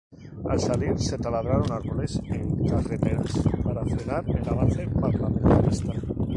[0.53, 5.93] Al salir, se talaron árboles en carreteras para frenar el avance parlamentarista.